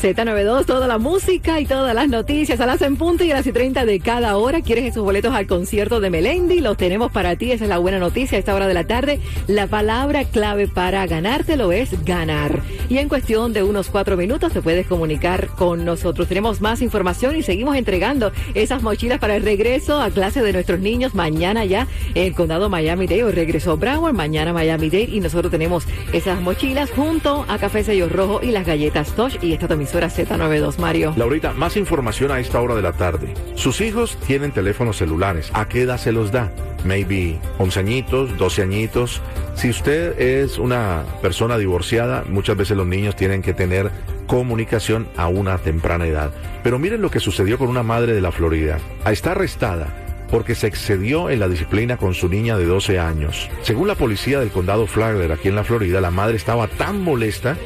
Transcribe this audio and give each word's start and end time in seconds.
Z92, 0.00 0.64
toda 0.64 0.86
la 0.86 0.98
música 0.98 1.58
y 1.60 1.66
todas 1.66 1.92
las 1.92 2.08
noticias 2.08 2.60
a 2.60 2.66
las 2.66 2.82
en 2.82 2.96
punto 2.96 3.24
y 3.24 3.32
a 3.32 3.34
las 3.34 3.46
y 3.48 3.52
30 3.52 3.84
de 3.84 3.98
cada 3.98 4.36
hora. 4.36 4.60
¿Quieres 4.60 4.84
esos 4.84 5.02
boletos 5.02 5.34
al 5.34 5.48
concierto 5.48 5.98
de 5.98 6.08
Melendi? 6.08 6.60
Los 6.60 6.76
tenemos 6.76 7.10
para 7.10 7.34
ti, 7.34 7.50
esa 7.50 7.64
es 7.64 7.68
la 7.68 7.78
buena 7.78 7.98
noticia 7.98 8.36
a 8.36 8.38
esta 8.38 8.54
hora 8.54 8.68
de 8.68 8.74
la 8.74 8.86
tarde. 8.86 9.18
La 9.48 9.66
palabra 9.66 10.24
clave 10.24 10.68
para 10.68 11.04
ganártelo 11.08 11.72
es 11.72 12.04
ganar. 12.04 12.62
Y 12.88 12.98
en 12.98 13.08
cuestión 13.08 13.52
de 13.52 13.62
unos 13.62 13.90
cuatro 13.90 14.16
minutos 14.16 14.52
te 14.52 14.62
puedes 14.62 14.86
comunicar 14.86 15.48
con 15.48 15.84
nosotros. 15.84 16.26
Tenemos 16.26 16.60
más 16.60 16.80
información 16.80 17.36
y 17.36 17.42
seguimos 17.42 17.76
entregando 17.76 18.32
esas 18.54 18.82
mochilas 18.82 19.18
para 19.18 19.36
el 19.36 19.42
regreso 19.42 20.00
a 20.00 20.10
clase 20.10 20.42
de 20.42 20.52
nuestros 20.54 20.80
niños. 20.80 21.14
Mañana 21.14 21.66
ya 21.66 21.86
en 22.14 22.28
el 22.28 22.34
condado 22.34 22.70
Miami-Dade 22.70 23.24
o 23.24 23.30
regresó 23.30 23.76
Broward, 23.76 24.14
mañana 24.14 24.52
Miami-Dade 24.52 25.10
y 25.12 25.20
nosotros 25.20 25.50
tenemos 25.50 25.84
esas 26.12 26.40
mochilas 26.40 26.90
junto 26.90 27.44
a 27.48 27.58
Café 27.58 27.84
Sello 27.84 28.08
Rojo 28.08 28.40
y 28.42 28.52
las 28.52 28.66
galletas 28.66 29.12
Tosh 29.14 29.36
y 29.42 29.52
esta 29.52 29.72
emisora 29.74 30.08
Z92, 30.08 30.78
Mario. 30.78 31.12
Laurita, 31.16 31.52
más 31.52 31.76
información 31.76 32.30
a 32.30 32.40
esta 32.40 32.60
hora 32.60 32.74
de 32.74 32.82
la 32.82 32.92
tarde. 32.92 33.34
Sus 33.54 33.82
hijos 33.82 34.16
tienen 34.26 34.52
teléfonos 34.52 34.96
celulares. 34.96 35.50
¿A 35.52 35.68
qué 35.68 35.82
edad 35.82 35.98
se 35.98 36.12
los 36.12 36.32
da? 36.32 36.52
Maybe 36.84 37.38
11 37.58 37.80
añitos, 37.80 38.36
12 38.38 38.62
añitos. 38.62 39.20
Si 39.58 39.68
usted 39.68 40.20
es 40.20 40.56
una 40.56 41.04
persona 41.20 41.58
divorciada, 41.58 42.22
muchas 42.28 42.56
veces 42.56 42.76
los 42.76 42.86
niños 42.86 43.16
tienen 43.16 43.42
que 43.42 43.54
tener 43.54 43.90
comunicación 44.28 45.08
a 45.16 45.26
una 45.26 45.58
temprana 45.58 46.06
edad. 46.06 46.30
Pero 46.62 46.78
miren 46.78 47.02
lo 47.02 47.10
que 47.10 47.18
sucedió 47.18 47.58
con 47.58 47.66
una 47.66 47.82
madre 47.82 48.12
de 48.12 48.20
la 48.20 48.30
Florida. 48.30 48.78
Está 49.04 49.32
arrestada 49.32 50.26
porque 50.30 50.54
se 50.54 50.68
excedió 50.68 51.28
en 51.28 51.40
la 51.40 51.48
disciplina 51.48 51.96
con 51.96 52.14
su 52.14 52.28
niña 52.28 52.56
de 52.56 52.66
12 52.66 53.00
años. 53.00 53.50
Según 53.62 53.88
la 53.88 53.96
policía 53.96 54.38
del 54.38 54.50
condado 54.50 54.86
Flagler 54.86 55.32
aquí 55.32 55.48
en 55.48 55.56
la 55.56 55.64
Florida, 55.64 56.00
la 56.00 56.12
madre 56.12 56.36
estaba 56.36 56.68
tan 56.68 57.02
molesta 57.02 57.56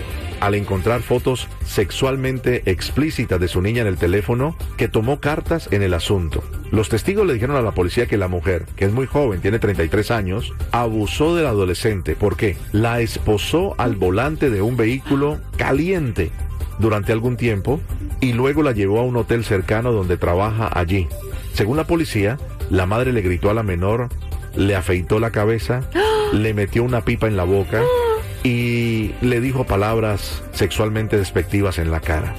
al 0.40 0.54
encontrar 0.54 1.02
fotos 1.02 1.46
sexualmente 1.62 2.62
explícitas 2.64 3.38
de 3.38 3.48
su 3.48 3.60
niña 3.60 3.82
en 3.82 3.88
el 3.88 3.98
teléfono 3.98 4.56
que 4.78 4.88
tomó 4.88 5.20
cartas 5.20 5.68
en 5.70 5.82
el 5.82 5.92
asunto. 5.92 6.42
Los 6.72 6.88
testigos 6.88 7.26
le 7.26 7.34
dijeron 7.34 7.56
a 7.56 7.60
la 7.60 7.72
policía 7.72 8.06
que 8.06 8.16
la 8.16 8.28
mujer, 8.28 8.64
que 8.76 8.86
es 8.86 8.92
muy 8.92 9.06
joven, 9.06 9.42
tiene 9.42 9.58
33 9.58 10.10
años, 10.10 10.54
abusó 10.70 11.36
del 11.36 11.44
adolescente. 11.44 12.16
¿Por 12.16 12.38
qué? 12.38 12.56
La 12.72 13.00
esposó 13.00 13.74
al 13.76 13.94
volante 13.94 14.48
de 14.48 14.62
un 14.62 14.78
vehículo 14.78 15.38
caliente 15.58 16.30
durante 16.78 17.12
algún 17.12 17.36
tiempo 17.36 17.78
y 18.22 18.32
luego 18.32 18.62
la 18.62 18.72
llevó 18.72 19.00
a 19.00 19.04
un 19.04 19.18
hotel 19.18 19.44
cercano 19.44 19.92
donde 19.92 20.16
trabaja 20.16 20.70
allí. 20.72 21.08
Según 21.52 21.76
la 21.76 21.86
policía, 21.86 22.38
la 22.70 22.86
madre 22.86 23.12
le 23.12 23.20
gritó 23.20 23.50
a 23.50 23.54
la 23.54 23.62
menor, 23.62 24.08
le 24.56 24.74
afeitó 24.74 25.20
la 25.20 25.30
cabeza, 25.30 25.82
le 26.32 26.54
metió 26.54 26.84
una 26.84 27.04
pipa 27.04 27.26
en 27.26 27.36
la 27.36 27.44
boca 27.44 27.82
y 28.44 29.10
le 29.20 29.42
dijo 29.42 29.64
palabras 29.64 30.42
sexualmente 30.52 31.18
despectivas 31.18 31.78
en 31.78 31.90
la 31.90 32.00
cara. 32.00 32.34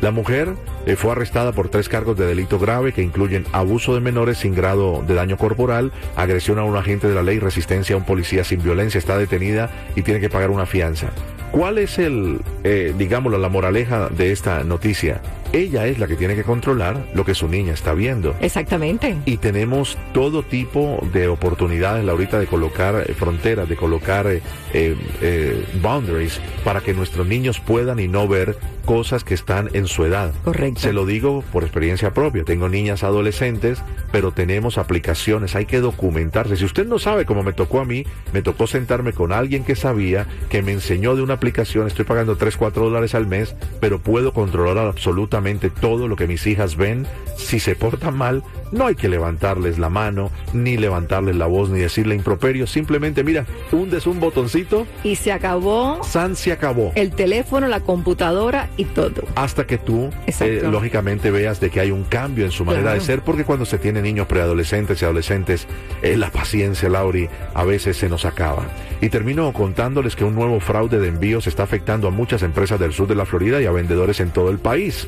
La 0.00 0.10
mujer 0.10 0.54
eh, 0.86 0.96
fue 0.96 1.12
arrestada 1.12 1.52
por 1.52 1.68
tres 1.68 1.88
cargos 1.88 2.16
de 2.16 2.26
delito 2.26 2.58
grave 2.58 2.92
que 2.92 3.02
incluyen 3.02 3.46
abuso 3.52 3.94
de 3.94 4.00
menores 4.00 4.38
sin 4.38 4.54
grado 4.54 5.02
de 5.06 5.14
daño 5.14 5.36
corporal, 5.36 5.92
agresión 6.16 6.58
a 6.58 6.64
un 6.64 6.76
agente 6.76 7.08
de 7.08 7.14
la 7.14 7.22
ley, 7.22 7.38
resistencia 7.38 7.94
a 7.94 7.98
un 7.98 8.04
policía 8.04 8.44
sin 8.44 8.62
violencia, 8.62 8.98
está 8.98 9.16
detenida 9.16 9.70
y 9.94 10.02
tiene 10.02 10.20
que 10.20 10.28
pagar 10.28 10.50
una 10.50 10.66
fianza. 10.66 11.08
¿Cuál 11.50 11.78
es 11.78 11.98
el, 11.98 12.40
eh, 12.64 12.92
digámoslo, 12.98 13.38
la 13.38 13.48
moraleja 13.48 14.08
de 14.10 14.32
esta 14.32 14.62
noticia? 14.64 15.22
Ella 15.56 15.86
es 15.86 15.98
la 15.98 16.06
que 16.06 16.16
tiene 16.16 16.34
que 16.34 16.42
controlar 16.42 17.06
lo 17.14 17.24
que 17.24 17.34
su 17.34 17.48
niña 17.48 17.72
está 17.72 17.94
viendo. 17.94 18.36
Exactamente. 18.40 19.16
Y 19.24 19.38
tenemos 19.38 19.96
todo 20.12 20.42
tipo 20.42 21.00
de 21.14 21.28
oportunidades, 21.28 22.04
Laurita, 22.04 22.38
de 22.38 22.46
colocar 22.46 23.06
eh, 23.06 23.14
fronteras, 23.14 23.66
de 23.66 23.74
colocar 23.74 24.26
eh, 24.26 24.42
eh, 24.74 25.64
boundaries 25.80 26.42
para 26.62 26.82
que 26.82 26.92
nuestros 26.92 27.26
niños 27.26 27.58
puedan 27.58 27.98
y 28.00 28.06
no 28.06 28.28
ver 28.28 28.58
cosas 28.84 29.24
que 29.24 29.32
están 29.32 29.70
en 29.72 29.86
su 29.86 30.04
edad. 30.04 30.34
Correcto. 30.44 30.80
Se 30.80 30.92
lo 30.92 31.06
digo 31.06 31.42
por 31.52 31.64
experiencia 31.64 32.12
propia. 32.12 32.44
Tengo 32.44 32.68
niñas 32.68 33.02
adolescentes, 33.02 33.82
pero 34.12 34.32
tenemos 34.32 34.76
aplicaciones, 34.76 35.56
hay 35.56 35.64
que 35.64 35.80
documentarse. 35.80 36.56
Si 36.56 36.66
usted 36.66 36.86
no 36.86 36.98
sabe 36.98 37.24
cómo 37.24 37.42
me 37.42 37.54
tocó 37.54 37.80
a 37.80 37.86
mí, 37.86 38.04
me 38.34 38.42
tocó 38.42 38.66
sentarme 38.66 39.14
con 39.14 39.32
alguien 39.32 39.64
que 39.64 39.74
sabía, 39.74 40.26
que 40.50 40.62
me 40.62 40.72
enseñó 40.72 41.16
de 41.16 41.22
una 41.22 41.34
aplicación, 41.34 41.86
estoy 41.86 42.04
pagando 42.04 42.36
3, 42.36 42.56
4 42.58 42.84
dólares 42.84 43.14
al 43.14 43.26
mes, 43.26 43.56
pero 43.80 43.98
puedo 43.98 44.34
controlar 44.34 44.86
absolutamente 44.86 45.45
todo 45.70 46.08
lo 46.08 46.16
que 46.16 46.26
mis 46.26 46.46
hijas 46.46 46.76
ven. 46.76 47.06
Si 47.36 47.60
se 47.60 47.76
portan 47.76 48.16
mal, 48.16 48.42
no 48.72 48.86
hay 48.86 48.94
que 48.94 49.08
levantarles 49.08 49.78
la 49.78 49.88
mano, 49.88 50.30
ni 50.52 50.76
levantarles 50.76 51.36
la 51.36 51.46
voz, 51.46 51.70
ni 51.70 51.80
decirle 51.80 52.14
improperio. 52.14 52.66
Simplemente, 52.66 53.24
mira, 53.24 53.46
hundes 53.72 54.06
un 54.06 54.20
botoncito. 54.20 54.86
Y 55.04 55.16
se 55.16 55.32
acabó. 55.32 56.02
San 56.04 56.36
se 56.36 56.52
acabó. 56.52 56.92
El 56.94 57.12
teléfono, 57.12 57.68
la 57.68 57.80
computadora 57.80 58.68
y 58.76 58.84
todo. 58.84 59.22
Hasta 59.34 59.66
que 59.66 59.78
tú, 59.78 60.10
eh, 60.26 60.62
lógicamente, 60.64 61.30
veas 61.30 61.60
de 61.60 61.70
que 61.70 61.80
hay 61.80 61.90
un 61.90 62.04
cambio 62.04 62.44
en 62.44 62.50
su 62.50 62.64
manera 62.64 62.92
de 62.92 63.00
ser, 63.00 63.22
porque 63.22 63.44
cuando 63.44 63.64
se 63.64 63.78
tiene 63.78 64.02
niños 64.02 64.26
preadolescentes 64.26 65.00
y 65.00 65.04
adolescentes, 65.04 65.66
eh, 66.02 66.16
la 66.16 66.30
paciencia, 66.30 66.88
Lauri, 66.88 67.28
a 67.54 67.64
veces 67.64 67.96
se 67.96 68.08
nos 68.08 68.24
acaba. 68.24 68.64
Y 69.00 69.08
termino 69.08 69.52
contándoles 69.52 70.16
que 70.16 70.24
un 70.24 70.34
nuevo 70.34 70.60
fraude 70.60 70.98
de 70.98 71.08
envíos 71.08 71.46
está 71.46 71.62
afectando 71.64 72.08
a 72.08 72.10
muchas 72.10 72.42
empresas 72.42 72.80
del 72.80 72.92
sur 72.92 73.06
de 73.06 73.14
la 73.14 73.26
Florida 73.26 73.60
y 73.60 73.66
a 73.66 73.72
vendedores 73.72 74.20
en 74.20 74.30
todo 74.30 74.50
el 74.50 74.58
país. 74.58 75.06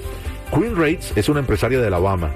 Queen 0.50 0.76
Rates 0.76 1.12
es 1.16 1.28
una 1.28 1.40
empresaria 1.40 1.80
de 1.80 1.86
Alabama. 1.86 2.30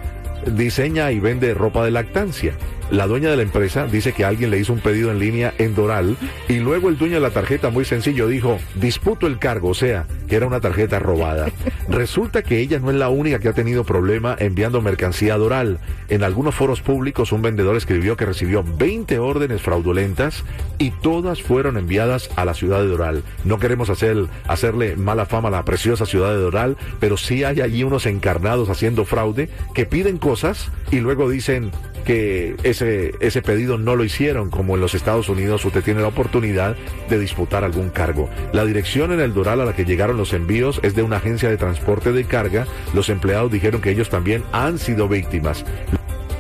Diseña 0.47 1.13
y 1.13 1.21
vende 1.21 1.55
ropa 1.55 1.85
de 1.85 1.91
lactancia. 1.91 2.55
La 2.93 3.07
dueña 3.07 3.31
de 3.31 3.37
la 3.37 3.43
empresa 3.43 3.87
dice 3.87 4.13
que 4.13 4.27
alguien 4.27 4.51
le 4.51 4.59
hizo 4.59 4.71
un 4.71 4.81
pedido 4.81 5.11
en 5.11 5.19
línea 5.19 5.55
en 5.57 5.75
Doral 5.75 6.15
y 6.47 6.59
luego 6.59 6.91
el 6.91 6.99
dueño 6.99 7.15
de 7.15 7.21
la 7.21 7.31
tarjeta 7.31 7.71
muy 7.71 7.87
sencillo 7.87 8.29
dijo, 8.29 8.59
disputo 8.75 9.27
el 9.27 9.39
cargo, 9.39 9.71
o 9.71 9.75
sea, 9.75 10.05
que 10.29 10.37
era 10.37 10.47
una 10.47 10.61
tarjeta 10.61 10.99
robada. 10.99 11.51
Resulta 11.89 12.43
que 12.43 12.59
ella 12.59 12.81
no 12.81 12.91
es 12.91 12.97
la 12.97 13.09
única 13.09 13.39
que 13.39 13.49
ha 13.49 13.55
tenido 13.55 13.85
problema 13.85 14.37
enviando 14.39 14.83
mercancía 14.83 15.33
a 15.33 15.39
Doral. 15.39 15.79
En 16.11 16.23
algunos 16.23 16.55
foros 16.55 16.83
públicos 16.83 17.33
un 17.33 17.41
vendedor 17.41 17.77
escribió 17.77 18.19
que 18.19 18.27
recibió 18.27 18.63
20 18.63 19.19
órdenes 19.21 19.63
fraudulentas 19.63 20.45
y 20.77 20.91
todas 20.91 21.41
fueron 21.41 21.79
enviadas 21.79 22.29
a 22.37 22.45
la 22.45 22.53
ciudad 22.53 22.81
de 22.81 22.89
Doral. 22.89 23.23
No 23.47 23.59
queremos 23.59 23.89
hacer, 23.89 24.27
hacerle 24.47 24.97
mala 24.97 25.25
fama 25.25 25.49
a 25.49 25.53
la 25.53 25.65
preciosa 25.65 26.05
ciudad 26.05 26.29
de 26.29 26.41
Doral, 26.43 26.77
pero 27.01 27.17
sí 27.17 27.43
hay 27.43 27.63
allí 27.63 27.85
unos 27.85 28.05
encarnados 28.05 28.69
haciendo 28.69 29.07
fraude 29.07 29.49
que 29.73 29.87
piden 29.87 30.19
cosas 30.19 30.71
y 30.91 31.01
luego 31.01 31.31
dicen 31.31 31.71
que 32.05 32.57
ese, 32.83 33.43
pedido 33.43 33.79
no 33.79 33.97
lo 33.97 34.05
hicieron, 34.05 34.51
como 34.51 34.75
en 34.75 34.81
los 34.81 34.95
Estados 34.95 35.29
Unidos 35.29 35.65
usted 35.65 35.83
tiene 35.83 36.01
la 36.01 36.09
oportunidad 36.09 36.77
de 37.09 37.19
disputar 37.19 37.65
algún 37.65 37.91
cargo. 37.91 38.29
La 38.53 38.65
dirección 38.65 39.13
en 39.13 39.21
el 39.21 39.35
Doral 39.35 39.61
a 39.61 39.65
la 39.65 39.75
que 39.75 39.85
llegaron 39.85 40.17
los 40.17 40.33
envíos 40.33 40.81
es 40.83 40.95
de 40.95 41.03
una 41.03 41.17
agencia 41.17 41.49
de 41.49 41.57
transporte 41.57 42.13
de 42.13 42.25
carga. 42.25 42.67
Los 42.95 43.09
empleados 43.09 43.51
dijeron 43.51 43.81
que 43.81 43.91
ellos 43.91 44.11
también 44.11 44.45
han 44.53 44.79
sido 44.79 45.09
víctimas 45.09 45.65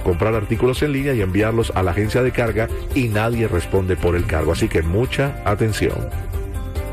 comprar 0.03 0.34
artículos 0.34 0.82
en 0.82 0.92
línea 0.92 1.14
y 1.14 1.20
enviarlos 1.20 1.72
a 1.76 1.82
la 1.84 1.92
agencia 1.92 2.25
de 2.25 2.32
carga 2.32 2.69
y 2.92 3.09
nadie 3.09 3.47
responde 3.47 3.97
por 3.97 4.16
el 4.16 4.26
cargo. 4.26 4.53
Así 4.53 4.69
que 4.69 4.82
mucha 4.82 5.41
atención. 5.44 6.10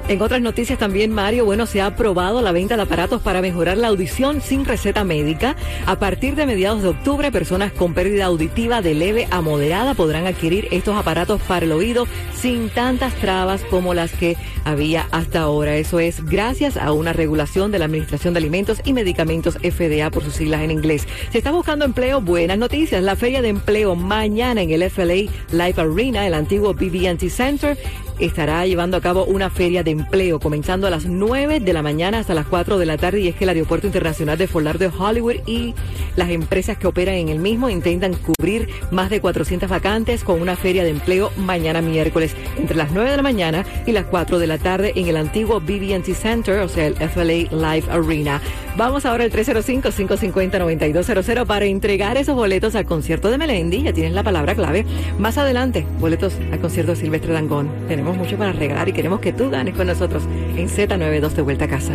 En 0.10 0.20
otras 0.24 0.42
noticias 0.42 0.80
también, 0.80 1.12
Mario, 1.12 1.46
bueno, 1.46 1.68
se 1.68 1.82
ha 1.82 1.86
aprobado 1.86 2.42
la 2.42 2.52
venta 2.52 2.76
de 2.76 2.82
aparatos 2.82 3.22
para 3.22 3.44
mejorar 3.44 3.78
la 3.78 3.90
audición 3.90 4.42
sin 4.42 4.66
receta 4.66 5.04
médica. 5.04 5.56
A 5.86 6.00
partir 6.00 6.34
de 6.34 6.48
mediados 6.48 6.82
de 6.82 6.88
octubre, 6.88 7.32
personas 7.32 7.72
con 7.72 7.94
pérdida 7.94 8.26
auditiva 8.26 8.82
de 8.82 8.96
leve 8.96 9.28
a 9.30 9.42
moderada 9.42 9.94
podrán 9.94 10.26
adquirir 10.26 10.68
estos 10.72 10.98
aparatos 10.98 11.40
para 11.42 11.68
el 11.68 11.72
oído 11.72 12.08
sin 12.34 12.70
tantas 12.72 13.14
trabas 13.18 13.62
como 13.70 13.94
las 13.94 14.12
que 14.12 14.36
había 14.66 15.08
hasta 15.12 15.42
ahora. 15.42 15.76
Eso 15.76 16.00
es 16.00 16.26
gracias 16.26 16.76
a 16.76 16.92
una 16.92 17.14
regulación 17.14 17.72
de 17.72 17.78
la 17.78 17.86
Administración 17.86 18.34
de 18.34 18.40
Alimentos 18.40 18.82
y 18.86 18.94
Medicamentos 18.94 19.60
FDA 19.60 20.10
por 20.10 20.24
sus 20.24 20.34
siglas 20.34 20.64
en 20.64 20.72
inglés. 20.72 21.08
Se 21.32 21.38
está 21.38 21.52
buscando 21.52 21.86
empleo. 21.86 22.20
Buenas 22.20 22.58
noticias. 22.58 23.04
La 23.04 23.16
feria 23.16 23.44
de 23.44 23.50
empleo 23.50 23.94
mañana 23.94 24.64
en 24.64 24.72
el 24.72 24.90
FLA 24.90 25.30
Life 25.52 25.80
Arena, 25.80 26.26
el 26.26 26.34
antiguo 26.34 26.74
BB&T 26.74 27.30
Center 27.30 27.78
estará 28.20 28.66
llevando 28.66 28.98
a 28.98 29.02
cabo 29.02 29.24
una 29.26 29.50
feria 29.50 29.84
de 29.84 29.92
empleo 30.00 30.40
comenzando 30.40 30.88
a 30.88 30.90
las 30.90 31.06
9 31.06 31.60
de 31.60 31.74
la 31.74 31.82
mañana 31.82 32.20
hasta 32.20 32.34
las 32.34 32.48
4 32.48 32.78
de 32.78 32.86
la 32.86 32.98
tarde 32.98 33.22
y 33.22 33.28
es 33.28 33.36
que 33.36 33.44
el 33.44 33.50
Aeropuerto 33.50 33.88
Internacional 33.88 34.38
de 34.38 34.48
Fort 34.48 34.66
de 34.66 34.88
Hollywood 34.88 35.36
y 35.46 35.74
las 36.20 36.30
empresas 36.32 36.78
que 36.78 36.86
operan 36.86 37.16
en 37.16 37.30
el 37.30 37.40
mismo 37.40 37.70
intentan 37.70 38.14
cubrir 38.14 38.68
más 38.92 39.10
de 39.10 39.22
400 39.22 39.70
vacantes 39.70 40.26
con 40.26 40.42
una 40.42 40.58
feria 40.58 40.84
de 40.84 40.90
empleo 40.90 41.32
mañana 41.38 41.82
miércoles 41.82 42.36
entre 42.58 42.76
las 42.76 42.92
9 42.92 43.10
de 43.10 43.16
la 43.16 43.24
mañana 43.24 43.64
y 43.86 43.94
las 43.94 44.04
4 44.04 44.38
de 44.38 44.46
la 44.46 44.58
tarde 44.58 44.92
en 44.98 45.08
el 45.08 45.16
antiguo 45.16 45.62
BB&T 45.62 46.14
Center, 46.14 46.60
o 46.60 46.68
sea, 46.68 46.88
el 46.88 46.96
FLA 46.96 47.48
Live 47.52 47.86
Arena. 47.90 48.42
Vamos 48.76 49.06
ahora 49.06 49.24
al 49.24 49.32
305-550-9200 49.32 51.46
para 51.46 51.64
entregar 51.66 52.18
esos 52.18 52.36
boletos 52.36 52.76
al 52.76 52.84
concierto 52.86 53.32
de 53.32 53.38
Melendi. 53.38 53.84
Ya 53.84 53.94
tienes 53.94 54.12
la 54.12 54.24
palabra 54.24 54.56
clave. 54.56 54.86
Más 55.18 55.38
adelante, 55.38 55.88
boletos 56.00 56.34
al 56.52 56.60
concierto 56.60 56.92
de 56.92 56.98
Silvestre 56.98 57.32
Dangón. 57.32 57.72
Tenemos 57.88 58.18
mucho 58.18 58.38
para 58.38 58.52
regalar 58.52 58.90
y 58.90 58.94
queremos 58.94 59.22
que 59.22 59.32
tú 59.32 59.50
ganes 59.50 59.74
con 59.74 59.88
nosotros 59.88 60.24
en 60.58 60.68
Z92 60.68 61.30
de 61.30 61.42
vuelta 61.42 61.64
a 61.64 61.70
casa. 61.70 61.94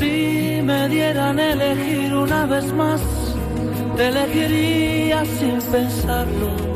Si 0.00 0.62
me 0.64 0.88
dieran 0.88 1.38
elegir 1.38 2.14
una 2.14 2.46
vez 2.46 2.72
más, 2.72 3.02
te 3.96 4.08
elegiría 4.08 5.24
sin 5.24 5.60
pensarlo 5.72 6.73